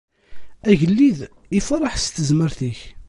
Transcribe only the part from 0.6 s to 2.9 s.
Agellid iferreḥ s tezmert-ik!